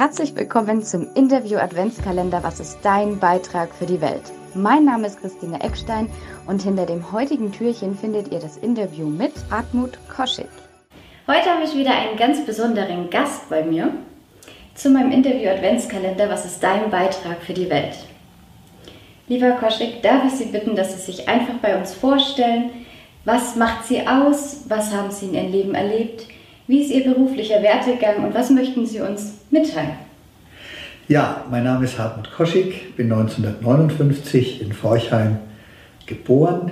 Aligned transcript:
Herzlich 0.00 0.34
willkommen 0.34 0.82
zum 0.82 1.08
Interview 1.14 1.58
Adventskalender 1.58 2.42
Was 2.42 2.58
ist 2.58 2.78
dein 2.82 3.18
Beitrag 3.18 3.74
für 3.74 3.84
die 3.84 4.00
Welt? 4.00 4.22
Mein 4.54 4.86
Name 4.86 5.06
ist 5.06 5.20
Christine 5.20 5.62
Eckstein 5.62 6.08
und 6.46 6.62
hinter 6.62 6.86
dem 6.86 7.12
heutigen 7.12 7.52
Türchen 7.52 7.94
findet 7.98 8.32
ihr 8.32 8.38
das 8.38 8.56
Interview 8.56 9.06
mit 9.06 9.32
Hartmut 9.50 9.98
Koschig. 10.08 10.46
Heute 11.26 11.50
habe 11.50 11.64
ich 11.64 11.76
wieder 11.76 11.90
einen 11.90 12.16
ganz 12.16 12.46
besonderen 12.46 13.10
Gast 13.10 13.50
bei 13.50 13.62
mir 13.62 13.92
zu 14.74 14.88
meinem 14.88 15.12
Interview 15.12 15.50
Adventskalender 15.50 16.30
Was 16.30 16.46
ist 16.46 16.62
dein 16.62 16.88
Beitrag 16.88 17.42
für 17.42 17.52
die 17.52 17.68
Welt? 17.68 17.98
Lieber 19.28 19.50
Koschig, 19.50 20.00
darf 20.00 20.24
ich 20.24 20.32
Sie 20.32 20.46
bitten, 20.46 20.76
dass 20.76 20.94
Sie 20.94 21.12
sich 21.12 21.28
einfach 21.28 21.58
bei 21.60 21.78
uns 21.78 21.92
vorstellen, 21.92 22.70
was 23.26 23.54
macht 23.54 23.84
Sie 23.84 24.00
aus, 24.08 24.62
was 24.66 24.94
haben 24.94 25.10
Sie 25.10 25.26
in 25.26 25.34
Ihrem 25.34 25.52
Leben 25.52 25.74
erlebt, 25.74 26.24
wie 26.70 26.82
ist 26.82 26.92
Ihr 26.92 27.02
beruflicher 27.02 27.60
Wertegang 27.62 28.24
und 28.24 28.32
was 28.32 28.48
möchten 28.48 28.86
Sie 28.86 29.00
uns 29.00 29.32
mitteilen? 29.50 29.90
Ja, 31.08 31.44
mein 31.50 31.64
Name 31.64 31.84
ist 31.84 31.98
Hartmut 31.98 32.30
Koschig, 32.30 32.94
bin 32.96 33.12
1959 33.12 34.62
in 34.62 34.72
Forchheim 34.72 35.38
geboren. 36.06 36.70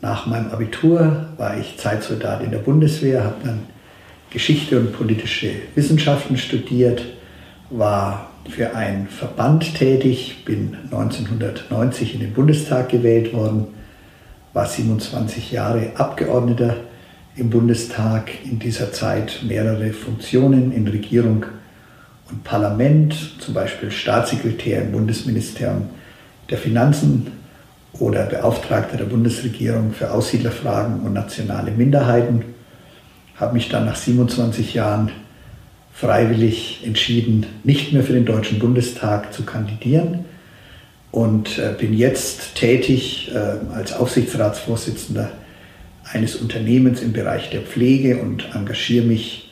Nach 0.00 0.26
meinem 0.26 0.50
Abitur 0.50 1.26
war 1.36 1.56
ich 1.56 1.78
Zeitsoldat 1.78 2.42
in 2.42 2.50
der 2.50 2.58
Bundeswehr, 2.58 3.22
habe 3.22 3.36
dann 3.44 3.60
Geschichte 4.30 4.80
und 4.80 4.92
politische 4.92 5.52
Wissenschaften 5.76 6.36
studiert, 6.36 7.04
war 7.70 8.30
für 8.48 8.74
einen 8.74 9.06
Verband 9.06 9.76
tätig, 9.76 10.44
bin 10.44 10.76
1990 10.90 12.14
in 12.14 12.20
den 12.20 12.32
Bundestag 12.32 12.88
gewählt 12.88 13.32
worden, 13.32 13.68
war 14.52 14.66
27 14.66 15.52
Jahre 15.52 15.92
Abgeordneter 15.94 16.78
im 17.36 17.50
Bundestag 17.50 18.30
in 18.44 18.58
dieser 18.58 18.92
Zeit 18.92 19.40
mehrere 19.46 19.92
Funktionen 19.92 20.72
in 20.72 20.88
Regierung 20.88 21.44
und 22.30 22.44
Parlament, 22.44 23.14
zum 23.38 23.54
Beispiel 23.54 23.90
Staatssekretär 23.90 24.82
im 24.82 24.92
Bundesministerium 24.92 25.88
der 26.50 26.58
Finanzen 26.58 27.32
oder 27.92 28.24
Beauftragter 28.26 28.96
der 28.96 29.04
Bundesregierung 29.04 29.92
für 29.92 30.10
Aussiedlerfragen 30.10 31.00
und 31.00 31.12
nationale 31.12 31.70
Minderheiten. 31.70 32.44
Habe 33.36 33.54
mich 33.54 33.68
dann 33.68 33.84
nach 33.84 33.96
27 33.96 34.74
Jahren 34.74 35.10
freiwillig 35.92 36.82
entschieden, 36.84 37.46
nicht 37.64 37.92
mehr 37.92 38.02
für 38.02 38.12
den 38.12 38.26
Deutschen 38.26 38.58
Bundestag 38.58 39.32
zu 39.32 39.44
kandidieren 39.44 40.24
und 41.10 41.58
äh, 41.58 41.74
bin 41.78 41.94
jetzt 41.94 42.54
tätig 42.54 43.30
äh, 43.34 43.74
als 43.74 43.92
Aufsichtsratsvorsitzender 43.94 45.30
eines 46.12 46.36
Unternehmens 46.36 47.02
im 47.02 47.12
Bereich 47.12 47.50
der 47.50 47.62
Pflege 47.62 48.18
und 48.18 48.54
engagiere 48.54 49.04
mich 49.04 49.50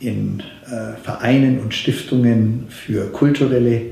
in 0.00 0.42
äh, 0.66 0.96
Vereinen 1.02 1.60
und 1.60 1.74
Stiftungen 1.74 2.66
für 2.68 3.10
kulturelle, 3.12 3.82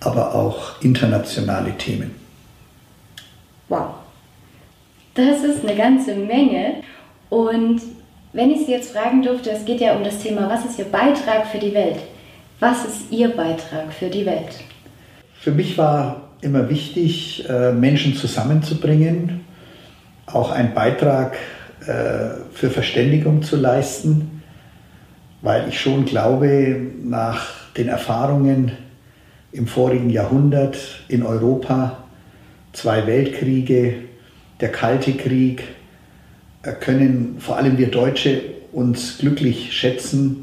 aber 0.00 0.34
auch 0.34 0.82
internationale 0.82 1.76
Themen. 1.76 2.12
Wow, 3.68 3.94
das 5.14 5.42
ist 5.42 5.64
eine 5.64 5.76
ganze 5.76 6.14
Menge. 6.14 6.82
Und 7.28 7.80
wenn 8.32 8.50
ich 8.50 8.66
Sie 8.66 8.72
jetzt 8.72 8.92
fragen 8.92 9.22
dürfte, 9.22 9.50
es 9.50 9.64
geht 9.64 9.80
ja 9.80 9.96
um 9.96 10.04
das 10.04 10.18
Thema, 10.22 10.48
was 10.48 10.64
ist 10.64 10.78
Ihr 10.78 10.84
Beitrag 10.84 11.46
für 11.46 11.58
die 11.58 11.74
Welt? 11.74 11.98
Was 12.60 12.84
ist 12.84 13.10
Ihr 13.10 13.28
Beitrag 13.28 13.92
für 13.92 14.08
die 14.08 14.24
Welt? 14.26 14.60
Für 15.40 15.52
mich 15.52 15.76
war 15.76 16.22
immer 16.40 16.68
wichtig, 16.68 17.48
äh, 17.48 17.72
Menschen 17.72 18.14
zusammenzubringen, 18.14 19.45
auch 20.26 20.50
einen 20.50 20.74
Beitrag 20.74 21.36
äh, 21.86 22.40
für 22.52 22.70
Verständigung 22.70 23.42
zu 23.42 23.56
leisten, 23.56 24.42
weil 25.42 25.68
ich 25.68 25.80
schon 25.80 26.04
glaube, 26.04 26.76
nach 27.02 27.46
den 27.76 27.88
Erfahrungen 27.88 28.72
im 29.52 29.66
vorigen 29.66 30.10
Jahrhundert 30.10 30.76
in 31.08 31.22
Europa, 31.22 32.04
zwei 32.72 33.06
Weltkriege, 33.06 33.94
der 34.60 34.72
Kalte 34.72 35.12
Krieg, 35.12 35.62
äh, 36.62 36.72
können 36.72 37.36
vor 37.38 37.56
allem 37.56 37.78
wir 37.78 37.90
Deutsche 37.90 38.40
uns 38.72 39.18
glücklich 39.18 39.72
schätzen, 39.72 40.42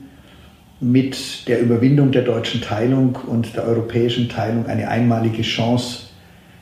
mit 0.80 1.47
der 1.47 1.62
Überwindung 1.62 2.12
der 2.12 2.24
deutschen 2.24 2.62
Teilung 2.62 3.16
und 3.28 3.56
der 3.56 3.63
europäischen 3.63 4.28
Teilung 4.28 4.66
eine 4.66 4.90
einmalige 4.90 5.41
Chance 5.41 6.07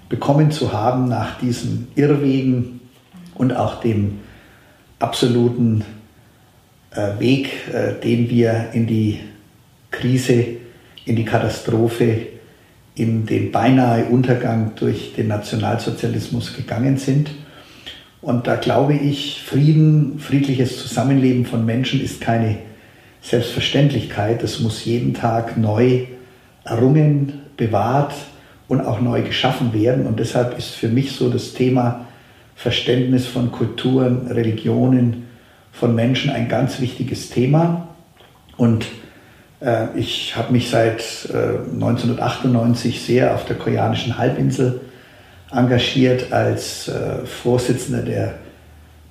bekommen 0.10 0.52
zu 0.52 0.74
haben, 0.74 1.08
nach 1.08 1.40
diesen 1.40 1.88
Irrwegen 1.96 2.81
und 3.42 3.58
auch 3.58 3.82
dem 3.82 4.20
absoluten 5.00 5.84
äh, 6.92 7.20
Weg, 7.20 7.50
äh, 7.74 8.00
den 8.00 8.30
wir 8.30 8.68
in 8.74 8.86
die 8.86 9.20
Krise, 9.90 10.46
in 11.06 11.16
die 11.16 11.26
Katastrophe, 11.26 12.28
in 12.94 13.26
den 13.26 13.52
beinahe 13.52 14.06
Untergang 14.06 14.74
durch 14.76 15.14
den 15.18 15.28
Nationalsozialismus 15.28 16.56
gegangen 16.56 16.98
sind. 16.98 17.32
Und 18.22 18.46
da 18.46 18.58
glaube 18.58 18.94
ich, 18.94 19.42
Frieden, 19.44 20.20
friedliches 20.20 20.78
Zusammenleben 20.78 21.48
von 21.48 21.66
Menschen 21.66 22.00
ist 22.00 22.22
keine 22.22 22.60
Selbstverständlichkeit. 23.24 24.44
Es 24.44 24.60
muss 24.60 24.86
jeden 24.86 25.16
Tag 25.16 25.58
neu 25.58 26.06
errungen, 26.64 27.42
bewahrt 27.58 28.14
und 28.68 28.82
auch 28.82 29.02
neu 29.02 29.24
geschaffen 29.24 29.74
werden. 29.74 30.06
Und 30.06 30.20
deshalb 30.20 30.60
ist 30.60 30.76
für 30.76 30.90
mich 30.90 31.14
so 31.14 31.28
das 31.28 31.54
Thema 31.54 32.06
Verständnis 32.62 33.26
von 33.26 33.52
Kulturen, 33.52 34.28
Religionen, 34.28 35.28
von 35.72 35.96
Menschen 35.96 36.30
ein 36.30 36.48
ganz 36.48 36.80
wichtiges 36.80 37.32
Thema. 37.32 37.88
Und 38.56 38.86
äh, 39.62 39.88
ich 39.96 40.36
habe 40.36 40.52
mich 40.52 40.70
seit 40.70 41.02
äh, 41.34 41.58
1998 41.74 43.02
sehr 43.02 43.34
auf 43.34 43.46
der 43.46 43.56
koreanischen 43.56 44.20
Halbinsel 44.20 44.82
engagiert 45.52 46.32
als 46.32 46.88
äh, 46.88 47.26
Vorsitzender 47.26 48.04
der 48.04 48.36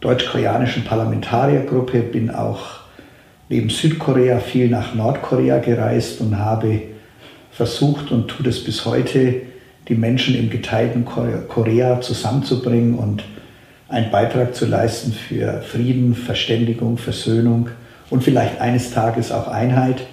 deutsch-koreanischen 0.00 0.84
Parlamentariergruppe, 0.84 2.02
bin 2.02 2.30
auch 2.30 2.80
neben 3.48 3.68
Südkorea 3.68 4.38
viel 4.38 4.68
nach 4.68 4.94
Nordkorea 4.94 5.58
gereist 5.58 6.20
und 6.20 6.38
habe 6.38 6.82
versucht 7.50 8.12
und 8.12 8.28
tut 8.28 8.46
es 8.46 8.62
bis 8.62 8.86
heute, 8.86 9.42
die 9.88 9.96
Menschen 9.96 10.36
im 10.36 10.50
geteilten 10.50 11.04
Korea 11.04 12.00
zusammenzubringen 12.00 12.94
und 12.94 13.24
einen 13.90 14.10
Beitrag 14.10 14.54
zu 14.54 14.66
leisten 14.66 15.12
für 15.12 15.62
Frieden, 15.62 16.14
Verständigung, 16.14 16.96
Versöhnung 16.96 17.68
und 18.08 18.22
vielleicht 18.22 18.60
eines 18.60 18.92
Tages 18.92 19.32
auch 19.32 19.48
Einheit 19.48 20.06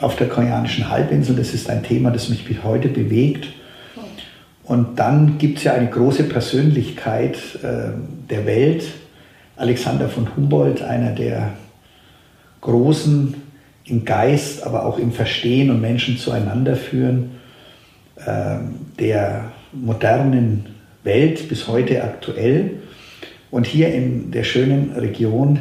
auf 0.00 0.16
der 0.16 0.28
koreanischen 0.28 0.88
Halbinsel. 0.88 1.36
Das 1.36 1.52
ist 1.52 1.68
ein 1.68 1.82
Thema, 1.82 2.10
das 2.10 2.28
mich 2.28 2.44
bis 2.44 2.62
heute 2.62 2.88
bewegt. 2.88 3.48
Und 4.64 4.98
dann 5.00 5.38
gibt 5.38 5.58
es 5.58 5.64
ja 5.64 5.74
eine 5.74 5.90
große 5.90 6.24
Persönlichkeit 6.24 7.36
äh, 7.62 7.90
der 8.30 8.46
Welt, 8.46 8.84
Alexander 9.56 10.08
von 10.08 10.34
Humboldt, 10.36 10.82
einer 10.82 11.10
der 11.10 11.54
großen 12.60 13.34
im 13.84 14.04
Geist, 14.04 14.64
aber 14.64 14.86
auch 14.86 14.98
im 14.98 15.12
Verstehen 15.12 15.70
und 15.70 15.80
Menschen 15.80 16.16
zueinander 16.16 16.76
führen, 16.76 17.32
äh, 18.24 18.58
der 19.00 19.50
modernen 19.72 20.66
Welt 21.02 21.48
bis 21.48 21.66
heute 21.66 22.04
aktuell. 22.04 22.81
Und 23.52 23.66
hier 23.66 23.92
in 23.92 24.32
der 24.32 24.42
schönen 24.44 24.92
Region 24.92 25.58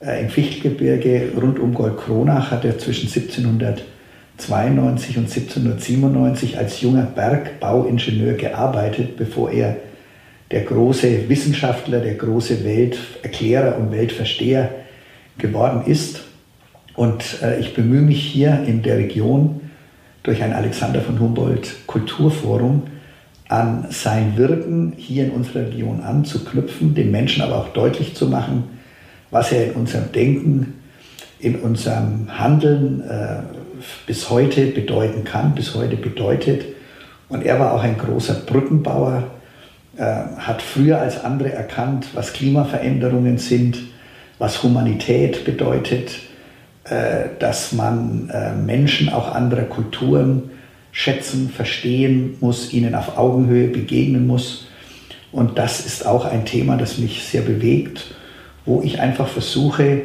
äh, 0.00 0.22
im 0.22 0.30
Fichtelgebirge 0.30 1.32
rund 1.38 1.58
um 1.58 1.74
Goldkronach 1.74 2.50
hat 2.50 2.64
er 2.64 2.78
zwischen 2.78 3.08
1792 3.08 5.18
und 5.18 5.24
1797 5.24 6.56
als 6.56 6.80
junger 6.80 7.02
Bergbauingenieur 7.02 8.32
gearbeitet, 8.32 9.18
bevor 9.18 9.50
er 9.50 9.76
der 10.50 10.62
große 10.62 11.28
Wissenschaftler, 11.28 12.00
der 12.00 12.14
große 12.14 12.64
Welterklärer 12.64 13.76
und 13.76 13.92
Weltversteher 13.92 14.70
geworden 15.36 15.82
ist. 15.84 16.22
Und 16.94 17.42
äh, 17.42 17.60
ich 17.60 17.74
bemühe 17.74 18.00
mich 18.00 18.24
hier 18.24 18.64
in 18.66 18.80
der 18.80 18.96
Region 18.96 19.60
durch 20.22 20.42
ein 20.42 20.54
Alexander 20.54 21.02
von 21.02 21.20
Humboldt 21.20 21.86
Kulturforum 21.86 22.84
an 23.50 23.86
sein 23.90 24.36
Wirken 24.36 24.92
hier 24.96 25.24
in 25.24 25.32
unserer 25.32 25.66
Region 25.66 26.02
anzuknüpfen, 26.02 26.94
den 26.94 27.10
Menschen 27.10 27.42
aber 27.42 27.56
auch 27.56 27.68
deutlich 27.70 28.14
zu 28.14 28.28
machen, 28.28 28.62
was 29.32 29.50
er 29.50 29.66
in 29.66 29.72
unserem 29.72 30.12
Denken, 30.12 30.74
in 31.40 31.56
unserem 31.56 32.38
Handeln 32.38 33.02
äh, 33.02 33.40
bis 34.06 34.30
heute 34.30 34.66
bedeuten 34.66 35.24
kann, 35.24 35.56
bis 35.56 35.74
heute 35.74 35.96
bedeutet. 35.96 36.64
Und 37.28 37.44
er 37.44 37.58
war 37.58 37.72
auch 37.72 37.82
ein 37.82 37.98
großer 37.98 38.34
Brückenbauer, 38.34 39.24
äh, 39.96 40.04
hat 40.04 40.62
früher 40.62 41.00
als 41.00 41.24
andere 41.24 41.52
erkannt, 41.52 42.06
was 42.14 42.32
Klimaveränderungen 42.32 43.38
sind, 43.38 43.78
was 44.38 44.62
Humanität 44.62 45.44
bedeutet, 45.44 46.12
äh, 46.84 47.30
dass 47.40 47.72
man 47.72 48.30
äh, 48.30 48.54
Menschen 48.54 49.08
auch 49.08 49.34
anderer 49.34 49.64
Kulturen 49.64 50.50
schätzen, 50.92 51.50
verstehen 51.50 52.36
muss, 52.40 52.72
ihnen 52.72 52.94
auf 52.94 53.16
Augenhöhe 53.16 53.68
begegnen 53.68 54.26
muss. 54.26 54.66
Und 55.32 55.58
das 55.58 55.86
ist 55.86 56.06
auch 56.06 56.24
ein 56.24 56.44
Thema, 56.44 56.76
das 56.76 56.98
mich 56.98 57.24
sehr 57.24 57.42
bewegt, 57.42 58.14
wo 58.64 58.82
ich 58.82 59.00
einfach 59.00 59.28
versuche, 59.28 60.02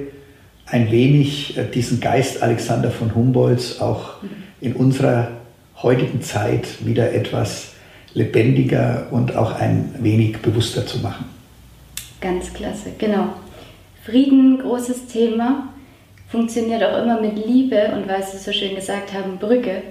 ein 0.68 0.92
wenig 0.92 1.60
diesen 1.74 2.00
Geist 2.00 2.42
Alexander 2.42 2.92
von 2.92 3.14
Humboldts 3.14 3.80
auch 3.82 4.16
in 4.62 4.74
unserer 4.74 5.30
heutigen 5.82 6.22
Zeit 6.22 6.86
wieder 6.86 7.14
etwas 7.14 7.74
lebendiger 8.14 9.08
und 9.12 9.36
auch 9.36 9.54
ein 9.60 9.94
wenig 10.00 10.38
bewusster 10.40 10.86
zu 10.86 11.00
machen. 11.00 11.26
Ganz 12.22 12.54
klasse, 12.54 12.92
genau. 12.98 13.28
Frieden, 14.04 14.60
großes 14.60 15.08
Thema, 15.08 15.70
funktioniert 16.30 16.84
auch 16.84 17.04
immer 17.04 17.22
mit 17.22 17.46
Liebe 17.46 17.92
und 17.96 18.08
weil 18.08 18.24
Sie 18.24 18.38
so 18.38 18.52
schön 18.52 18.76
gesagt 18.76 19.14
haben, 19.14 19.38
Brücke. 19.38 19.82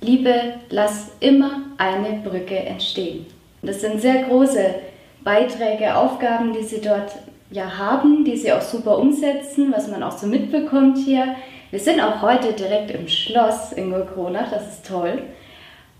Liebe, 0.00 0.54
lass 0.70 1.12
immer 1.20 1.62
eine 1.78 2.20
Brücke 2.22 2.56
entstehen. 2.56 3.26
Das 3.62 3.80
sind 3.80 4.00
sehr 4.00 4.24
große 4.24 4.74
Beiträge, 5.24 5.96
Aufgaben, 5.96 6.52
die 6.52 6.62
Sie 6.62 6.80
dort 6.80 7.12
ja 7.50 7.78
haben, 7.78 8.24
die 8.24 8.36
Sie 8.36 8.52
auch 8.52 8.62
super 8.62 8.98
umsetzen, 8.98 9.72
was 9.74 9.88
man 9.88 10.02
auch 10.02 10.16
so 10.16 10.26
mitbekommt 10.26 10.98
hier. 10.98 11.34
Wir 11.70 11.80
sind 11.80 12.00
auch 12.00 12.22
heute 12.22 12.52
direkt 12.52 12.90
im 12.92 13.08
Schloss 13.08 13.72
in 13.72 13.92
Kronach, 14.06 14.50
das 14.50 14.74
ist 14.74 14.86
toll. 14.86 15.22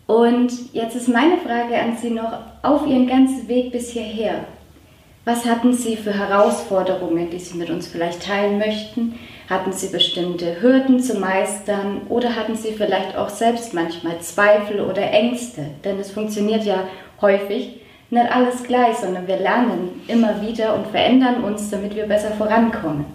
Und 0.07 0.73
jetzt 0.73 0.95
ist 0.95 1.09
meine 1.09 1.39
Frage 1.39 1.77
an 1.77 1.97
Sie 1.97 2.11
noch 2.11 2.33
auf 2.63 2.87
Ihren 2.87 3.09
ganzen 3.09 3.49
Weg 3.49 3.73
bis 3.73 3.91
hierher. 3.91 4.45
Was 5.29 5.45
hatten 5.45 5.73
Sie 5.73 5.97
für 5.97 6.17
Herausforderungen, 6.17 7.31
die 7.31 7.41
Sie 7.41 7.59
mit 7.59 7.69
uns 7.69 7.89
vielleicht 7.89 8.25
teilen 8.25 8.59
möchten? 8.59 9.17
Hatten 9.51 9.73
Sie 9.73 9.89
bestimmte 9.89 10.63
Hürden 10.63 11.01
zu 11.01 11.19
meistern 11.19 12.03
oder 12.09 12.37
hatten 12.37 12.55
Sie 12.55 12.71
vielleicht 12.71 13.17
auch 13.17 13.29
selbst 13.29 13.75
manchmal 13.75 14.21
Zweifel 14.21 14.81
oder 14.81 15.03
Ängste? 15.03 15.63
Denn 15.85 15.99
es 15.99 16.13
funktioniert 16.13 16.65
ja 16.65 16.85
häufig 17.21 17.81
nicht 18.09 18.33
alles 18.33 18.63
gleich, 18.63 18.99
sondern 18.99 19.27
wir 19.27 19.39
lernen 19.39 20.01
immer 20.07 20.41
wieder 20.43 20.77
und 20.77 20.87
verändern 20.87 21.43
uns, 21.43 21.71
damit 21.71 21.97
wir 21.97 22.07
besser 22.07 22.31
vorankommen. 22.31 23.07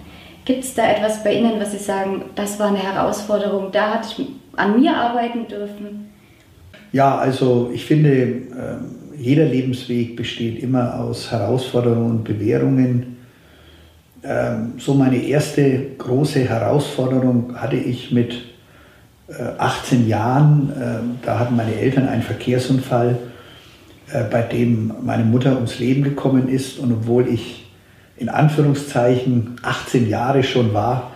Gibt 0.44 0.66
es 0.66 0.74
da 0.74 0.92
etwas 0.92 1.24
bei 1.24 1.34
Ihnen, 1.34 1.62
was 1.62 1.72
Sie 1.72 1.78
sagen, 1.78 2.26
das 2.36 2.60
war 2.60 2.68
eine 2.68 2.84
Herausforderung, 2.84 3.72
da 3.72 3.94
hatte 3.94 4.10
ich 4.18 4.28
an 4.58 4.78
mir 4.78 4.98
arbeiten 4.98 5.48
dürfen? 5.48 6.10
Ja, 6.92 7.18
also 7.18 7.72
ich 7.74 7.86
finde, 7.86 8.12
ähm, 8.12 9.01
jeder 9.22 9.46
Lebensweg 9.46 10.16
besteht 10.16 10.62
immer 10.62 11.00
aus 11.00 11.32
Herausforderungen 11.32 12.12
und 12.12 12.24
Bewährungen. 12.24 13.18
Ähm, 14.24 14.74
so 14.78 14.94
meine 14.94 15.18
erste 15.18 15.80
große 15.98 16.40
Herausforderung 16.40 17.56
hatte 17.56 17.76
ich 17.76 18.12
mit 18.12 18.36
18 19.58 20.06
äh, 20.06 20.10
Jahren. 20.10 20.74
Ähm, 20.76 21.20
da 21.24 21.40
hatten 21.40 21.56
meine 21.56 21.76
Eltern 21.76 22.08
einen 22.08 22.24
Verkehrsunfall, 22.24 23.18
äh, 24.12 24.24
bei 24.24 24.42
dem 24.42 24.92
meine 25.04 25.24
Mutter 25.24 25.56
ums 25.56 25.80
Leben 25.80 26.04
gekommen 26.04 26.50
ist. 26.50 26.80
Und 26.80 26.92
obwohl 26.92 27.28
ich 27.28 27.66
in 28.18 28.30
Anführungszeichen 28.30 29.58
18 29.62 30.10
Jahre 30.10 30.44
schon 30.44 30.74
war, 30.74 31.12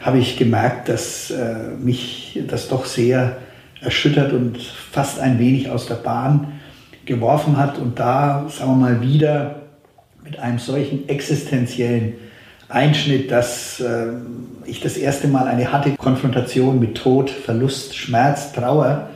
habe 0.00 0.18
ich 0.18 0.36
gemerkt, 0.36 0.88
dass 0.88 1.30
äh, 1.30 1.54
mich 1.80 2.40
das 2.48 2.68
doch 2.68 2.84
sehr 2.84 3.36
erschüttert 3.80 4.32
und 4.32 4.58
fast 4.58 5.18
ein 5.18 5.38
wenig 5.38 5.70
aus 5.70 5.86
der 5.86 5.96
Bahn 5.96 6.60
geworfen 7.04 7.56
hat. 7.56 7.78
Und 7.78 7.98
da, 7.98 8.46
sagen 8.48 8.72
wir 8.72 8.76
mal, 8.76 9.02
wieder 9.02 9.56
mit 10.24 10.38
einem 10.38 10.58
solchen 10.58 11.08
existenziellen 11.08 12.14
Einschnitt, 12.68 13.30
dass 13.30 13.80
äh, 13.80 14.06
ich 14.64 14.80
das 14.80 14.96
erste 14.96 15.28
Mal 15.28 15.46
eine 15.46 15.72
harte 15.72 15.92
Konfrontation 15.92 16.80
mit 16.80 16.96
Tod, 16.96 17.30
Verlust, 17.30 17.96
Schmerz, 17.96 18.52
Trauer 18.52 19.08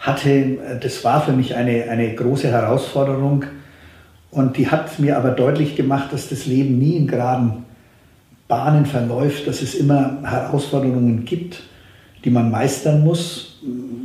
hatte. 0.00 0.58
Das 0.80 1.04
war 1.04 1.22
für 1.22 1.32
mich 1.32 1.54
eine, 1.54 1.84
eine 1.90 2.14
große 2.14 2.48
Herausforderung. 2.48 3.44
Und 4.30 4.56
die 4.56 4.68
hat 4.68 4.98
mir 4.98 5.16
aber 5.16 5.30
deutlich 5.30 5.76
gemacht, 5.76 6.12
dass 6.12 6.28
das 6.28 6.46
Leben 6.46 6.78
nie 6.78 6.96
in 6.96 7.06
geraden 7.06 7.64
Bahnen 8.46 8.86
verläuft, 8.86 9.46
dass 9.46 9.62
es 9.62 9.74
immer 9.74 10.18
Herausforderungen 10.22 11.24
gibt, 11.24 11.62
die 12.24 12.30
man 12.30 12.50
meistern 12.50 13.04
muss. 13.04 13.58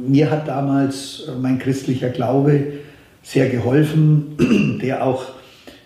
Mir 0.06 0.30
hat 0.30 0.48
damals 0.48 1.24
mein 1.42 1.60
christlicher 1.60 2.10
Glaube 2.10 2.74
sehr 3.24 3.50
geholfen, 3.50 4.80
der 4.82 5.04
auch 5.04 5.24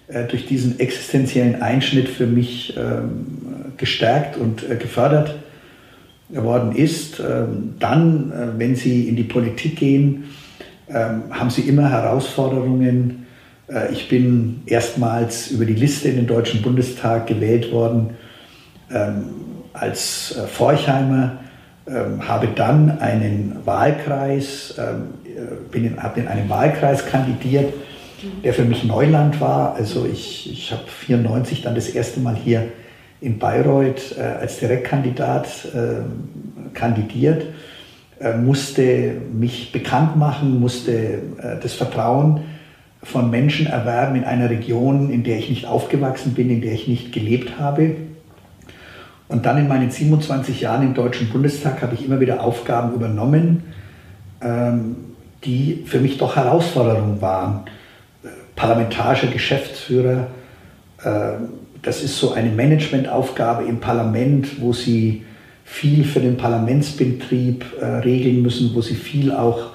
äh, 0.07 0.25
durch 0.25 0.45
diesen 0.45 0.79
existenziellen 0.79 1.61
Einschnitt 1.61 2.09
für 2.09 2.25
mich 2.25 2.75
ähm, 2.77 3.73
gestärkt 3.77 4.37
und 4.37 4.69
äh, 4.69 4.75
gefördert 4.75 5.35
worden 6.29 6.75
ist. 6.75 7.19
Ähm, 7.19 7.75
dann, 7.79 8.31
äh, 8.31 8.59
wenn 8.59 8.75
Sie 8.75 9.07
in 9.07 9.15
die 9.15 9.23
Politik 9.23 9.77
gehen, 9.77 10.25
ähm, 10.89 11.23
haben 11.29 11.49
Sie 11.49 11.61
immer 11.61 11.89
Herausforderungen. 11.89 13.23
Ich 13.91 14.07
bin 14.07 14.61
erstmals 14.65 15.51
über 15.51 15.65
die 15.65 15.73
Liste 15.73 16.07
in 16.07 16.15
den 16.15 16.25
Deutschen 16.25 16.61
Bundestag 16.61 17.27
gewählt 17.27 17.69
worden 17.73 18.11
als 19.73 20.39
Forchheimer 20.53 21.39
habe 21.91 22.47
dann 22.47 22.99
einen 22.99 23.61
Wahlkreis, 23.65 24.75
ähm, 24.77 25.03
äh, 25.25 25.71
bin 25.71 25.85
in, 25.85 26.03
habe 26.03 26.19
in 26.19 26.27
einem 26.27 26.49
Wahlkreis 26.49 27.05
kandidiert, 27.05 27.73
der 28.43 28.53
für 28.53 28.63
mich 28.63 28.83
Neuland 28.83 29.39
war. 29.39 29.75
Also 29.75 30.05
ich, 30.05 30.51
ich 30.51 30.71
habe 30.71 30.83
94 30.87 31.61
dann 31.61 31.75
das 31.75 31.87
erste 31.87 32.19
Mal 32.19 32.35
hier 32.35 32.67
in 33.21 33.39
Bayreuth 33.39 34.15
äh, 34.17 34.21
als 34.21 34.59
Direktkandidat 34.59 35.47
äh, 35.73 36.73
kandidiert, 36.73 37.45
äh, 38.19 38.35
musste 38.37 39.13
mich 39.33 39.71
bekannt 39.71 40.15
machen, 40.17 40.59
musste 40.59 41.19
das 41.61 41.73
Vertrauen 41.73 42.41
von 43.03 43.29
Menschen 43.29 43.67
erwerben 43.67 44.15
in 44.15 44.23
einer 44.23 44.49
Region, 44.49 45.09
in 45.09 45.23
der 45.23 45.37
ich 45.37 45.49
nicht 45.49 45.65
aufgewachsen 45.65 46.33
bin, 46.33 46.49
in 46.49 46.61
der 46.61 46.73
ich 46.73 46.87
nicht 46.87 47.11
gelebt 47.11 47.59
habe. 47.59 47.95
Und 49.27 49.45
dann 49.45 49.57
in 49.57 49.68
meinen 49.68 49.91
27 49.91 50.62
Jahren 50.62 50.83
im 50.83 50.94
Deutschen 50.94 51.29
Bundestag 51.29 51.81
habe 51.81 51.95
ich 51.95 52.06
immer 52.06 52.19
wieder 52.19 52.41
Aufgaben 52.44 52.94
übernommen, 52.94 53.63
ähm, 54.41 54.95
die 55.44 55.83
für 55.85 56.00
mich 56.00 56.18
doch 56.18 56.35
Herausforderungen 56.35 57.21
waren. 57.21 57.65
Parlamentarischer 58.56 59.27
Geschäftsführer, 59.27 60.27
äh, 61.03 61.33
das 61.83 62.03
ist 62.03 62.18
so 62.18 62.33
eine 62.33 62.50
Managementaufgabe 62.50 63.65
im 63.65 63.79
Parlament, 63.79 64.62
wo 64.62 64.74
Sie 64.74 65.24
viel 65.63 66.03
für 66.06 66.19
den 66.19 66.38
Parlamentsbetrieb 66.38 67.65
äh, 67.80 67.85
regeln 67.85 68.41
müssen, 68.41 68.73
wo 68.73 68.81
Sie 68.81 68.95
viel 68.95 69.31
auch 69.31 69.71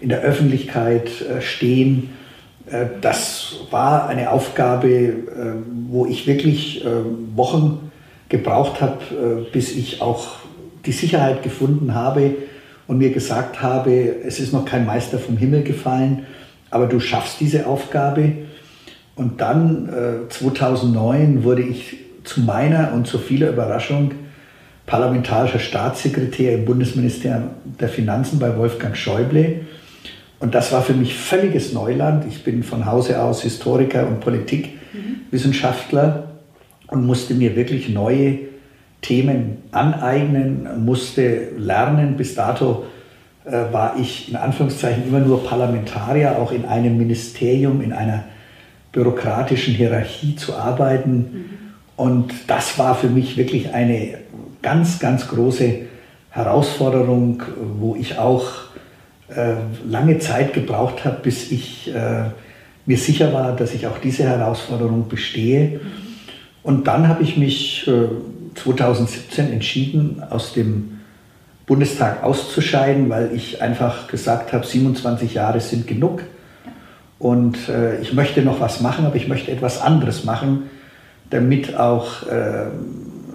in 0.00 0.08
der 0.08 0.20
Öffentlichkeit 0.20 1.08
äh, 1.20 1.40
stehen. 1.40 2.10
Das 3.02 3.56
war 3.70 4.08
eine 4.08 4.30
Aufgabe, 4.30 5.12
wo 5.86 6.06
ich 6.06 6.26
wirklich 6.26 6.82
Wochen 7.36 7.83
gebraucht 8.38 8.80
habe, 8.80 8.98
äh, 9.10 9.50
bis 9.52 9.74
ich 9.74 10.02
auch 10.02 10.36
die 10.84 10.92
Sicherheit 10.92 11.42
gefunden 11.42 11.94
habe 11.94 12.34
und 12.86 12.98
mir 12.98 13.10
gesagt 13.10 13.62
habe, 13.62 14.16
es 14.24 14.40
ist 14.40 14.52
noch 14.52 14.64
kein 14.64 14.84
Meister 14.84 15.18
vom 15.18 15.36
Himmel 15.36 15.62
gefallen, 15.62 16.26
aber 16.70 16.86
du 16.86 17.00
schaffst 17.00 17.40
diese 17.40 17.66
Aufgabe. 17.66 18.32
Und 19.16 19.40
dann, 19.40 19.88
2009, 20.28 21.38
äh, 21.38 21.44
wurde 21.44 21.62
ich 21.62 21.96
zu 22.24 22.40
meiner 22.40 22.92
und 22.92 23.06
zu 23.06 23.18
vieler 23.18 23.50
Überraschung 23.50 24.10
parlamentarischer 24.86 25.60
Staatssekretär 25.60 26.56
im 26.56 26.64
Bundesministerium 26.64 27.50
der 27.80 27.88
Finanzen 27.88 28.38
bei 28.38 28.56
Wolfgang 28.56 28.96
Schäuble. 28.96 29.62
Und 30.40 30.54
das 30.54 30.72
war 30.72 30.82
für 30.82 30.94
mich 30.94 31.14
völliges 31.14 31.72
Neuland. 31.72 32.26
Ich 32.28 32.44
bin 32.44 32.62
von 32.62 32.84
Hause 32.84 33.22
aus 33.22 33.40
Historiker 33.42 34.06
und 34.06 34.20
Politikwissenschaftler 34.20 36.33
und 36.88 37.06
musste 37.06 37.34
mir 37.34 37.56
wirklich 37.56 37.88
neue 37.88 38.38
Themen 39.00 39.58
aneignen, 39.70 40.84
musste 40.84 41.50
lernen. 41.58 42.16
Bis 42.16 42.34
dato 42.34 42.84
äh, 43.44 43.72
war 43.72 43.96
ich 43.98 44.30
in 44.30 44.36
Anführungszeichen 44.36 45.06
immer 45.06 45.20
nur 45.20 45.44
Parlamentarier, 45.44 46.38
auch 46.38 46.52
in 46.52 46.64
einem 46.64 46.96
Ministerium, 46.96 47.82
in 47.82 47.92
einer 47.92 48.24
bürokratischen 48.92 49.74
Hierarchie 49.74 50.36
zu 50.36 50.54
arbeiten. 50.54 51.16
Mhm. 51.16 51.44
Und 51.96 52.32
das 52.46 52.78
war 52.78 52.94
für 52.94 53.08
mich 53.08 53.36
wirklich 53.36 53.72
eine 53.74 54.18
ganz, 54.62 54.98
ganz 54.98 55.28
große 55.28 55.82
Herausforderung, 56.30 57.42
wo 57.78 57.94
ich 57.94 58.18
auch 58.18 58.46
äh, 59.28 59.54
lange 59.88 60.18
Zeit 60.18 60.54
gebraucht 60.54 61.04
habe, 61.04 61.18
bis 61.22 61.52
ich 61.52 61.94
äh, 61.94 62.30
mir 62.86 62.98
sicher 62.98 63.32
war, 63.32 63.54
dass 63.54 63.74
ich 63.74 63.86
auch 63.86 63.98
diese 63.98 64.24
Herausforderung 64.24 65.08
bestehe. 65.08 65.80
Mhm. 65.80 66.03
Und 66.64 66.88
dann 66.88 67.08
habe 67.08 67.22
ich 67.22 67.36
mich 67.36 67.88
2017 68.54 69.46
äh, 69.46 69.52
entschieden, 69.52 70.22
aus 70.28 70.54
dem 70.54 71.00
Bundestag 71.66 72.24
auszuscheiden, 72.24 73.08
weil 73.10 73.32
ich 73.34 73.62
einfach 73.62 74.08
gesagt 74.08 74.52
habe, 74.52 74.66
27 74.66 75.34
Jahre 75.34 75.60
sind 75.60 75.86
genug. 75.86 76.22
Und 77.18 77.68
äh, 77.68 78.00
ich 78.00 78.14
möchte 78.14 78.42
noch 78.42 78.60
was 78.60 78.80
machen, 78.80 79.04
aber 79.04 79.16
ich 79.16 79.28
möchte 79.28 79.50
etwas 79.50 79.80
anderes 79.80 80.24
machen, 80.24 80.64
damit 81.30 81.76
auch, 81.76 82.22
äh, 82.24 82.66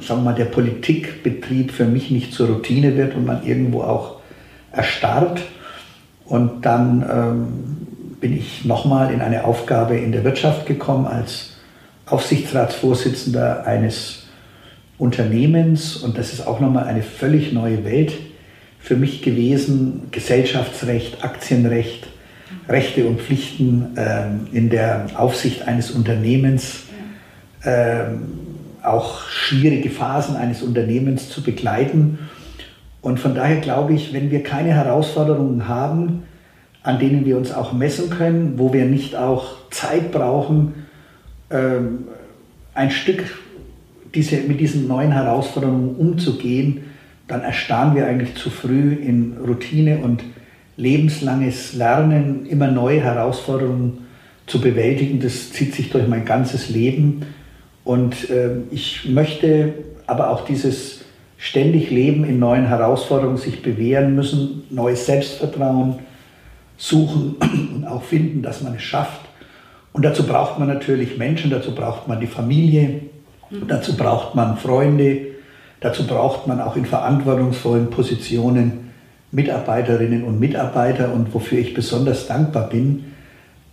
sagen 0.01 0.07
wir 0.07 0.15
mal, 0.17 0.35
der 0.35 0.45
Politikbetrieb 0.45 1.71
für 1.71 1.85
mich 1.85 2.11
nicht 2.11 2.33
zur 2.33 2.49
Routine 2.49 2.97
wird 2.97 3.15
und 3.15 3.25
man 3.25 3.45
irgendwo 3.45 3.81
auch 3.81 4.17
erstarrt. 4.71 5.41
Und 6.25 6.65
dann 6.65 7.05
ähm, 7.11 8.17
bin 8.19 8.35
ich 8.35 8.65
nochmal 8.65 9.13
in 9.13 9.21
eine 9.21 9.45
Aufgabe 9.45 9.97
in 9.97 10.11
der 10.11 10.23
Wirtschaft 10.23 10.65
gekommen 10.65 11.05
als 11.05 11.48
Aufsichtsratsvorsitzender 12.09 13.65
eines 13.65 14.23
Unternehmens 14.97 15.95
und 15.97 16.17
das 16.17 16.33
ist 16.33 16.45
auch 16.45 16.59
nochmal 16.59 16.85
eine 16.85 17.03
völlig 17.03 17.53
neue 17.53 17.85
Welt 17.85 18.13
für 18.79 18.95
mich 18.95 19.21
gewesen. 19.21 20.07
Gesellschaftsrecht, 20.11 21.23
Aktienrecht, 21.23 22.07
Rechte 22.67 23.05
und 23.05 23.21
Pflichten 23.21 23.95
ähm, 23.97 24.47
in 24.51 24.69
der 24.69 25.07
Aufsicht 25.15 25.67
eines 25.67 25.91
Unternehmens, 25.91 26.81
ähm, 27.63 28.27
auch 28.83 29.27
schwierige 29.29 29.89
Phasen 29.89 30.35
eines 30.35 30.63
Unternehmens 30.63 31.29
zu 31.29 31.43
begleiten. 31.43 32.19
Und 33.01 33.19
von 33.19 33.35
daher 33.35 33.57
glaube 33.57 33.93
ich, 33.93 34.13
wenn 34.13 34.31
wir 34.31 34.43
keine 34.43 34.73
Herausforderungen 34.73 35.67
haben, 35.67 36.23
an 36.83 36.99
denen 36.99 37.25
wir 37.25 37.37
uns 37.37 37.51
auch 37.51 37.73
messen 37.73 38.09
können, 38.09 38.53
wo 38.57 38.73
wir 38.73 38.85
nicht 38.85 39.15
auch 39.15 39.69
Zeit 39.69 40.11
brauchen, 40.11 40.85
ähm, 41.49 42.05
ein 42.73 42.91
Stück 42.91 43.23
diese, 44.13 44.37
mit 44.37 44.59
diesen 44.59 44.87
neuen 44.87 45.11
Herausforderungen 45.11 45.95
umzugehen, 45.95 46.85
dann 47.27 47.41
erstarren 47.41 47.95
wir 47.95 48.07
eigentlich 48.07 48.35
zu 48.35 48.49
früh 48.49 48.93
in 48.93 49.37
Routine 49.45 49.99
und 49.99 50.23
lebenslanges 50.77 51.73
Lernen, 51.73 52.45
immer 52.47 52.71
neue 52.71 53.01
Herausforderungen 53.01 54.07
zu 54.47 54.61
bewältigen. 54.61 55.19
Das 55.19 55.51
zieht 55.51 55.75
sich 55.75 55.91
durch 55.91 56.07
mein 56.07 56.25
ganzes 56.25 56.69
Leben. 56.69 57.21
Und 57.83 58.29
äh, 58.29 58.51
ich 58.71 59.07
möchte 59.09 59.73
aber 60.07 60.31
auch 60.31 60.45
dieses 60.45 61.01
ständig 61.37 61.91
Leben 61.91 62.25
in 62.25 62.39
neuen 62.39 62.67
Herausforderungen, 62.67 63.37
sich 63.37 63.61
bewähren 63.61 64.15
müssen, 64.15 64.63
neues 64.69 65.05
Selbstvertrauen 65.05 65.99
suchen 66.77 67.35
und 67.75 67.85
auch 67.87 68.03
finden, 68.03 68.41
dass 68.41 68.61
man 68.61 68.75
es 68.75 68.81
schafft. 68.81 69.28
Und 69.93 70.05
dazu 70.05 70.25
braucht 70.25 70.59
man 70.59 70.67
natürlich 70.67 71.17
Menschen, 71.17 71.51
dazu 71.51 71.73
braucht 71.73 72.07
man 72.07 72.19
die 72.19 72.27
Familie, 72.27 73.01
dazu 73.67 73.97
braucht 73.97 74.35
man 74.35 74.57
Freunde, 74.57 75.27
dazu 75.81 76.05
braucht 76.05 76.47
man 76.47 76.61
auch 76.61 76.75
in 76.75 76.85
verantwortungsvollen 76.85 77.89
Positionen 77.89 78.91
Mitarbeiterinnen 79.31 80.23
und 80.23 80.39
Mitarbeiter. 80.39 81.13
Und 81.13 81.33
wofür 81.33 81.59
ich 81.59 81.73
besonders 81.73 82.27
dankbar 82.27 82.69
bin, 82.69 83.05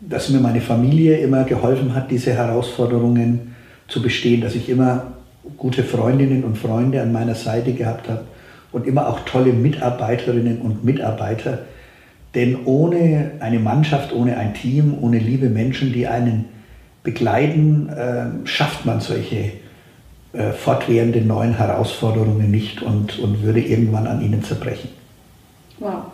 dass 0.01 0.29
mir 0.31 0.41
meine 0.41 0.61
Familie 0.61 1.19
immer 1.19 1.45
geholfen 1.45 1.95
hat, 1.95 2.11
diese 2.11 2.33
Herausforderungen 2.33 3.55
zu 3.89 4.03
bestehen, 4.03 4.41
dass 4.41 4.55
ich 4.55 4.69
immer 4.69 5.13
gute 5.57 5.85
Freundinnen 5.85 6.45
und 6.45 6.59
Freunde 6.59 7.01
an 7.01 7.13
meiner 7.13 7.35
Seite 7.35 7.73
gehabt 7.73 8.09
habe 8.09 8.25
und 8.73 8.87
immer 8.87 9.09
auch 9.09 9.21
tolle 9.21 9.53
Mitarbeiterinnen 9.53 10.61
und 10.61 10.85
Mitarbeiter. 10.85 11.61
Denn 12.37 12.65
ohne 12.65 13.33
eine 13.41 13.59
Mannschaft, 13.59 14.13
ohne 14.13 14.37
ein 14.37 14.55
Team, 14.55 14.97
ohne 15.01 15.19
liebe 15.19 15.49
Menschen, 15.49 15.93
die 15.93 16.07
einen 16.07 16.45
begleiten, 17.03 17.89
äh, 17.89 18.47
schafft 18.47 18.87
man 18.87 19.01
solche 19.01 19.53
äh, 20.33 20.53
fortwährenden 20.53 21.27
neuen 21.27 21.57
Herausforderungen 21.57 22.49
nicht 22.49 22.83
und, 22.83 23.19
und 23.19 23.43
würde 23.43 23.61
irgendwann 23.61 24.07
an 24.07 24.23
ihnen 24.23 24.45
zerbrechen. 24.45 24.91
Wow. 25.81 26.05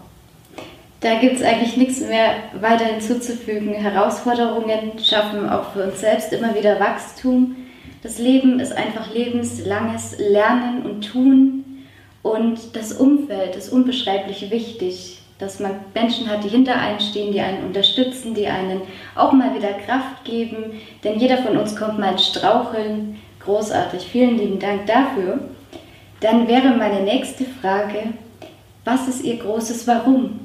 Da 1.01 1.19
gibt 1.19 1.37
es 1.37 1.43
eigentlich 1.43 1.77
nichts 1.77 2.01
mehr 2.01 2.35
weiter 2.59 2.87
hinzuzufügen. 2.87 3.75
Herausforderungen 3.75 4.99
schaffen 5.05 5.51
auch 5.51 5.73
für 5.73 5.85
uns 5.85 6.01
selbst 6.01 6.33
immer 6.33 6.55
wieder 6.55 6.81
Wachstum 6.81 7.57
das 8.03 8.19
Leben 8.19 8.59
ist 8.59 8.73
einfach 8.73 9.15
lebenslanges 9.15 10.17
Lernen 10.19 10.83
und 10.83 11.03
Tun 11.03 11.65
und 12.23 12.75
das 12.75 12.93
Umfeld 12.93 13.55
ist 13.55 13.69
unbeschreiblich 13.69 14.51
wichtig, 14.51 15.22
dass 15.43 15.59
man 15.59 15.73
Menschen 15.93 16.31
hat, 16.31 16.45
die 16.45 16.49
hinter 16.49 16.77
einen 16.77 17.01
stehen, 17.01 17.33
die 17.33 17.41
einen 17.41 17.65
unterstützen, 17.67 18.33
die 18.33 18.47
einen 18.47 18.83
auch 19.17 19.33
mal 19.33 19.55
wieder 19.55 19.73
Kraft 19.73 20.25
geben, 20.25 20.81
denn 21.03 21.19
jeder 21.19 21.39
von 21.39 21.57
uns 21.57 21.75
kommt 21.75 21.99
mal 21.99 22.13
ins 22.13 22.29
Straucheln. 22.29 23.19
Großartig, 23.41 24.07
vielen 24.07 24.39
lieben 24.39 24.59
Dank 24.61 24.87
dafür. 24.87 25.41
Dann 26.21 26.47
wäre 26.47 26.77
meine 26.77 27.01
nächste 27.01 27.45
Frage, 27.45 28.15
was 28.85 29.09
ist 29.09 29.25
Ihr 29.25 29.39
großes 29.39 29.87
Warum? 29.89 30.39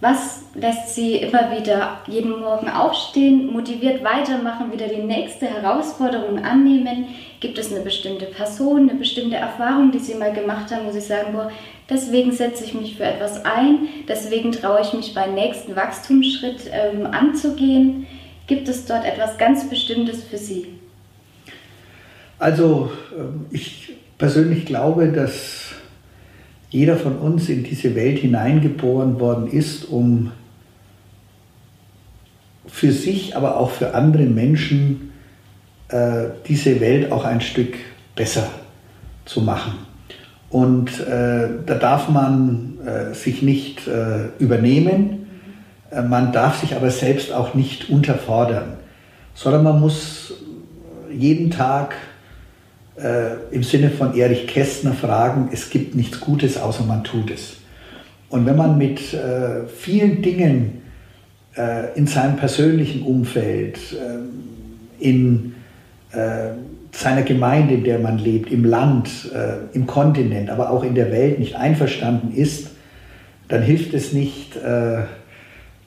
Was 0.00 0.42
lässt 0.54 0.94
Sie 0.94 1.16
immer 1.16 1.56
wieder 1.56 2.00
jeden 2.06 2.40
Morgen 2.40 2.68
aufstehen, 2.68 3.50
motiviert 3.52 4.04
weitermachen, 4.04 4.70
wieder 4.70 4.88
die 4.88 5.02
nächste 5.02 5.46
Herausforderung 5.46 6.44
annehmen? 6.44 7.06
Gibt 7.40 7.56
es 7.58 7.72
eine 7.72 7.82
bestimmte 7.82 8.26
Person, 8.26 8.90
eine 8.90 8.98
bestimmte 8.98 9.36
Erfahrung, 9.36 9.92
die 9.92 9.98
Sie 9.98 10.14
mal 10.14 10.32
gemacht 10.32 10.70
haben, 10.70 10.86
wo 10.86 10.90
Sie 10.90 11.00
sagen, 11.00 11.32
boah, 11.32 11.50
deswegen 11.88 12.32
setze 12.32 12.64
ich 12.64 12.74
mich 12.74 12.96
für 12.96 13.04
etwas 13.04 13.44
ein, 13.44 13.88
deswegen 14.08 14.52
traue 14.52 14.80
ich 14.82 14.92
mich 14.92 15.14
beim 15.14 15.34
nächsten 15.34 15.76
Wachstumsschritt 15.76 16.70
ähm, 16.70 17.06
anzugehen? 17.06 18.06
Gibt 18.46 18.68
es 18.68 18.86
dort 18.86 19.04
etwas 19.04 19.38
ganz 19.38 19.68
Bestimmtes 19.68 20.22
für 20.22 20.38
Sie? 20.38 20.66
Also 22.38 22.90
ähm, 23.18 23.46
ich 23.50 23.94
persönlich 24.18 24.66
glaube, 24.66 25.08
dass 25.08 25.72
jeder 26.70 26.96
von 26.96 27.16
uns 27.18 27.48
in 27.48 27.64
diese 27.64 27.94
Welt 27.94 28.18
hineingeboren 28.18 29.18
worden 29.20 29.50
ist, 29.50 29.84
um 29.84 30.32
für 32.66 32.92
sich, 32.92 33.36
aber 33.36 33.56
auch 33.58 33.70
für 33.70 33.94
andere 33.94 34.24
Menschen 34.24 35.12
äh, 35.88 36.24
diese 36.46 36.80
Welt 36.80 37.12
auch 37.12 37.24
ein 37.24 37.40
Stück 37.40 37.76
besser 38.14 38.50
zu 39.24 39.40
machen. 39.40 39.85
Und 40.50 41.00
äh, 41.00 41.48
da 41.66 41.74
darf 41.74 42.08
man 42.08 42.78
äh, 42.86 43.14
sich 43.14 43.42
nicht 43.42 43.86
äh, 43.88 44.28
übernehmen, 44.38 45.26
äh, 45.90 46.02
man 46.02 46.32
darf 46.32 46.60
sich 46.60 46.74
aber 46.74 46.90
selbst 46.90 47.32
auch 47.32 47.54
nicht 47.54 47.90
unterfordern, 47.90 48.74
sondern 49.34 49.64
man 49.64 49.80
muss 49.80 50.34
jeden 51.10 51.50
Tag 51.50 51.96
äh, 52.96 53.34
im 53.50 53.62
Sinne 53.62 53.90
von 53.90 54.14
Erich 54.14 54.46
Kästner 54.46 54.92
fragen, 54.92 55.50
es 55.52 55.70
gibt 55.70 55.94
nichts 55.94 56.20
Gutes, 56.20 56.56
außer 56.56 56.84
man 56.84 57.04
tut 57.04 57.30
es. 57.30 57.56
Und 58.28 58.46
wenn 58.46 58.56
man 58.56 58.78
mit 58.78 59.14
äh, 59.14 59.66
vielen 59.66 60.22
Dingen 60.22 60.82
äh, 61.56 61.96
in 61.96 62.06
seinem 62.06 62.36
persönlichen 62.36 63.02
Umfeld, 63.02 63.78
äh, 63.92 65.04
in 65.04 65.54
äh, 66.12 66.50
seiner 66.96 67.22
Gemeinde, 67.22 67.74
in 67.74 67.84
der 67.84 67.98
man 67.98 68.18
lebt, 68.18 68.50
im 68.50 68.64
Land, 68.64 69.30
äh, 69.34 69.74
im 69.76 69.86
Kontinent, 69.86 70.50
aber 70.50 70.70
auch 70.70 70.82
in 70.82 70.94
der 70.94 71.12
Welt 71.12 71.38
nicht 71.38 71.56
einverstanden 71.56 72.32
ist, 72.34 72.70
dann 73.48 73.62
hilft 73.62 73.94
es 73.94 74.12
nicht, 74.12 74.58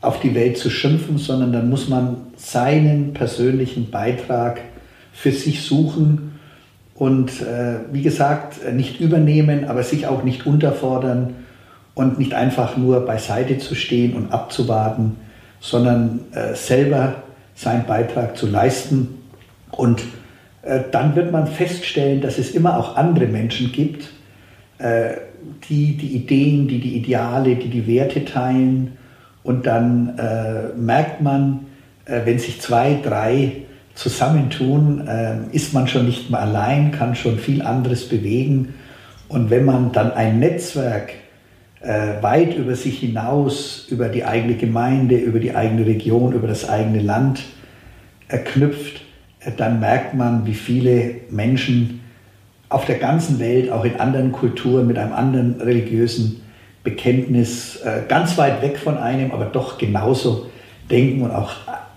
auf 0.01 0.21
die 0.21 0.33
Welt 0.33 0.57
zu 0.57 0.69
schimpfen, 0.69 1.17
sondern 1.17 1.51
dann 1.51 1.69
muss 1.69 1.89
man 1.89 2.17
seinen 2.37 3.13
persönlichen 3.13 3.91
Beitrag 3.91 4.61
für 5.11 5.31
sich 5.31 5.63
suchen 5.63 6.39
und 6.99 7.41
äh, 7.41 7.79
wie 7.93 8.01
gesagt, 8.01 8.73
nicht 8.73 8.99
übernehmen, 8.99 9.65
aber 9.65 9.83
sich 9.83 10.05
auch 10.07 10.23
nicht 10.23 10.45
unterfordern 10.45 11.35
und 11.95 12.19
nicht 12.19 12.33
einfach 12.33 12.75
nur 12.75 13.05
beiseite 13.05 13.57
zu 13.57 13.73
stehen 13.73 14.13
und 14.13 14.33
abzuwarten, 14.33 15.15
sondern 15.61 16.21
äh, 16.33 16.55
selber 16.55 17.23
seinen 17.55 17.85
Beitrag 17.85 18.37
zu 18.37 18.47
leisten. 18.47 19.21
Und 19.71 20.01
äh, 20.01 20.03
dann 20.91 21.15
wird 21.15 21.31
man 21.31 21.47
feststellen, 21.47 22.21
dass 22.21 22.37
es 22.37 22.51
immer 22.51 22.77
auch 22.77 22.97
andere 22.97 23.27
Menschen 23.27 23.71
gibt, 23.71 24.09
äh, 24.77 25.11
die 25.69 25.95
die 25.97 26.15
Ideen, 26.15 26.67
die 26.67 26.79
die 26.79 26.97
Ideale, 26.97 27.55
die 27.55 27.69
die 27.69 27.87
Werte 27.87 28.25
teilen. 28.25 28.97
Und 29.43 29.65
dann 29.65 30.17
äh, 30.17 30.77
merkt 30.77 31.21
man, 31.21 31.67
äh, 32.05 32.21
wenn 32.25 32.39
sich 32.39 32.59
zwei, 32.61 32.99
drei 33.01 33.63
zusammentun, 33.95 35.07
äh, 35.07 35.37
ist 35.51 35.73
man 35.73 35.87
schon 35.87 36.05
nicht 36.05 36.29
mehr 36.29 36.41
allein, 36.41 36.91
kann 36.91 37.15
schon 37.15 37.37
viel 37.37 37.61
anderes 37.61 38.07
bewegen. 38.07 38.73
Und 39.27 39.49
wenn 39.49 39.65
man 39.65 39.91
dann 39.91 40.11
ein 40.11 40.39
Netzwerk 40.39 41.13
äh, 41.81 42.21
weit 42.21 42.55
über 42.55 42.75
sich 42.75 42.99
hinaus, 42.99 43.87
über 43.89 44.09
die 44.09 44.25
eigene 44.25 44.55
Gemeinde, 44.55 45.15
über 45.15 45.39
die 45.39 45.55
eigene 45.55 45.85
Region, 45.85 46.33
über 46.33 46.47
das 46.47 46.67
eigene 46.67 47.01
Land 47.01 47.43
äh, 48.27 48.37
knüpft, 48.37 48.97
äh, 48.97 48.98
dann 49.57 49.79
merkt 49.79 50.13
man, 50.13 50.45
wie 50.45 50.53
viele 50.53 51.15
Menschen 51.29 52.01
auf 52.67 52.85
der 52.85 52.97
ganzen 52.97 53.39
Welt, 53.39 53.71
auch 53.71 53.85
in 53.85 53.99
anderen 53.99 54.31
Kulturen, 54.31 54.85
mit 54.85 54.97
einem 54.97 55.13
anderen 55.13 55.59
religiösen 55.61 56.41
Bekenntnis, 56.83 57.77
äh, 57.77 58.01
ganz 58.07 58.37
weit 58.37 58.61
weg 58.61 58.77
von 58.77 58.97
einem, 58.97 59.31
aber 59.31 59.45
doch 59.45 59.77
genauso 59.77 60.49
denken 60.89 61.23
und 61.23 61.31
auch 61.31 61.51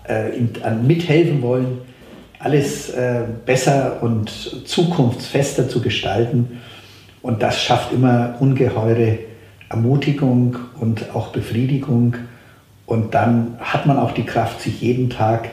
äh, 0.07 0.39
mithelfen 0.71 1.41
wollen, 1.41 1.79
alles 2.39 2.89
äh, 2.89 3.21
besser 3.45 4.01
und 4.01 4.29
zukunftsfester 4.29 5.69
zu 5.69 5.81
gestalten. 5.81 6.59
Und 7.21 7.41
das 7.41 7.61
schafft 7.61 7.93
immer 7.93 8.35
ungeheure 8.39 9.19
Ermutigung 9.69 10.57
und 10.79 11.15
auch 11.15 11.29
Befriedigung. 11.29 12.15
Und 12.85 13.13
dann 13.13 13.55
hat 13.59 13.85
man 13.85 13.97
auch 13.97 14.11
die 14.11 14.25
Kraft, 14.25 14.59
sich 14.59 14.81
jeden 14.81 15.09
Tag 15.09 15.49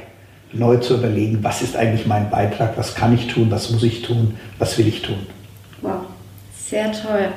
neu 0.53 0.77
zu 0.79 0.95
überlegen, 0.95 1.43
was 1.43 1.63
ist 1.63 1.77
eigentlich 1.77 2.07
mein 2.07 2.31
Beitrag, 2.31 2.77
was 2.77 2.95
kann 2.95 3.15
ich 3.15 3.29
tun, 3.29 3.51
was 3.51 3.71
muss 3.71 3.83
ich 3.83 4.03
tun, 4.03 4.37
was 4.59 4.77
will 4.79 4.89
ich 4.89 5.03
tun. 5.03 5.27
Wow, 5.83 6.01
sehr 6.53 6.93
toll. 6.93 7.29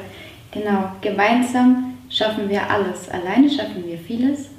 Genau, 0.52 0.92
gemeinsam 1.02 1.96
schaffen 2.10 2.50
wir 2.50 2.70
alles. 2.70 3.10
Alleine 3.10 3.50
schaffen 3.50 3.84
wir 3.86 3.98
vieles, 3.98 4.50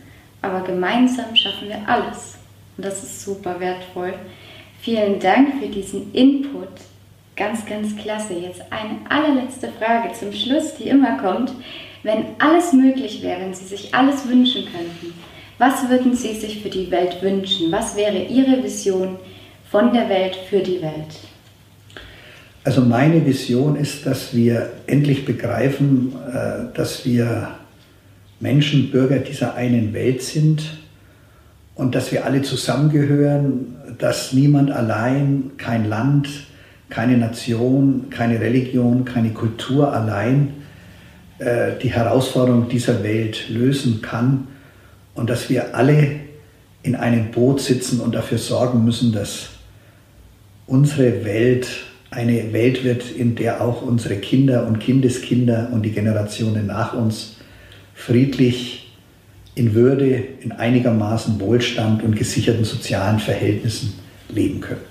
aber 0.43 0.61
gemeinsam 0.61 1.35
schaffen 1.35 1.69
wir 1.69 1.81
alles. 1.87 2.37
Und 2.77 2.85
das 2.85 3.03
ist 3.03 3.25
super 3.25 3.59
wertvoll. 3.61 4.15
Vielen 4.81 5.21
Dank 5.21 5.61
für 5.61 5.69
diesen 5.69 6.13
Input. 6.13 6.69
Ganz, 7.37 7.65
ganz 7.67 7.97
klasse. 7.97 8.35
Jetzt 8.35 8.63
eine 8.71 8.99
allerletzte 9.09 9.69
Frage 9.73 10.13
zum 10.13 10.33
Schluss, 10.33 10.75
die 10.75 10.89
immer 10.89 11.19
kommt. 11.19 11.53
Wenn 12.03 12.27
alles 12.39 12.73
möglich 12.73 13.23
wäre, 13.23 13.41
wenn 13.41 13.55
Sie 13.55 13.65
sich 13.65 13.95
alles 13.95 14.29
wünschen 14.29 14.65
könnten, 14.67 15.15
was 15.59 15.89
würden 15.89 16.15
Sie 16.15 16.35
sich 16.35 16.63
für 16.63 16.71
die 16.71 16.91
Welt 16.91 17.23
wünschen? 17.23 17.71
Was 17.71 17.97
wäre 17.97 18.25
Ihre 18.25 18.63
Vision 18.63 19.17
von 19.71 19.93
der 19.93 20.09
Welt 20.09 20.37
für 20.49 20.61
die 20.61 20.83
Welt? 20.83 21.19
Also 22.65 22.81
meine 22.81 23.25
Vision 23.25 23.77
ist, 23.77 24.07
dass 24.07 24.35
wir 24.35 24.73
endlich 24.87 25.25
begreifen, 25.25 26.13
äh, 26.33 26.75
dass 26.75 27.05
wir 27.05 27.51
Menschen, 28.41 28.91
Bürger 28.91 29.19
dieser 29.19 29.55
einen 29.55 29.93
Welt 29.93 30.23
sind 30.23 30.79
und 31.75 31.95
dass 31.95 32.11
wir 32.11 32.25
alle 32.25 32.43
zusammengehören, 32.43 33.77
dass 33.99 34.33
niemand 34.33 34.71
allein, 34.71 35.53
kein 35.57 35.89
Land, 35.89 36.29
keine 36.89 37.17
Nation, 37.17 38.07
keine 38.11 38.41
Religion, 38.41 39.05
keine 39.05 39.31
Kultur 39.31 39.93
allein 39.93 40.55
äh, 41.39 41.73
die 41.83 41.93
Herausforderung 41.93 42.69
dieser 42.69 43.03
Welt 43.03 43.49
lösen 43.51 44.03
kann 44.03 44.49
und 45.15 45.31
dass 45.31 45.49
wir 45.49 45.75
alle 45.75 46.21
in 46.83 46.95
einem 46.95 47.31
Boot 47.31 47.61
sitzen 47.61 48.01
und 48.01 48.15
dafür 48.15 48.39
sorgen 48.39 48.85
müssen, 48.85 49.13
dass 49.13 49.51
unsere 50.67 51.25
Welt 51.25 51.69
eine 52.11 52.53
Welt 52.53 52.85
wird, 52.85 53.11
in 53.11 53.35
der 53.35 53.61
auch 53.61 53.83
unsere 53.83 54.17
Kinder 54.17 54.67
und 54.67 54.79
Kindeskinder 54.79 55.71
und 55.73 55.83
die 55.83 55.91
Generationen 55.91 56.67
nach 56.67 56.95
uns 56.95 57.37
friedlich 57.95 58.93
in 59.55 59.75
Würde, 59.75 60.25
in 60.41 60.53
einigermaßen 60.53 61.41
Wohlstand 61.41 62.03
und 62.03 62.17
gesicherten 62.17 62.65
sozialen 62.65 63.19
Verhältnissen 63.19 63.95
leben 64.29 64.61
können. 64.61 64.83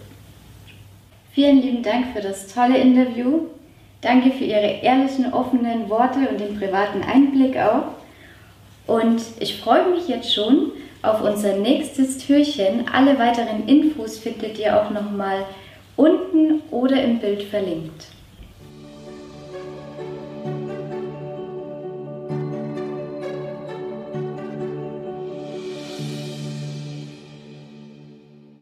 Vielen 1.34 1.62
lieben 1.62 1.84
Dank 1.84 2.08
für 2.14 2.22
das 2.22 2.48
tolle 2.48 2.78
Interview. 2.78 3.48
Danke 4.02 4.32
für 4.32 4.44
Ihre 4.44 4.82
ehrlichen, 4.82 5.32
offenen 5.34 5.90
Worte 5.90 6.20
und 6.30 6.40
den 6.40 6.58
privaten 6.58 7.02
Einblick 7.02 7.58
auch. 7.58 8.03
Und 8.86 9.22
ich 9.40 9.60
freue 9.62 9.90
mich 9.90 10.08
jetzt 10.08 10.34
schon 10.34 10.72
auf 11.02 11.22
unser 11.22 11.58
nächstes 11.58 12.18
Türchen. 12.18 12.86
Alle 12.92 13.18
weiteren 13.18 13.68
Infos 13.68 14.18
findet 14.18 14.58
ihr 14.60 14.80
auch 14.80 14.90
nochmal 14.90 15.46
unten 15.96 16.62
oder 16.72 17.02
im 17.02 17.20
Bild 17.20 17.44
verlinkt. 17.44 18.08